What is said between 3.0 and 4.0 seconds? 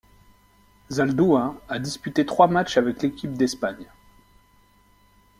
l'équipe d'Espagne.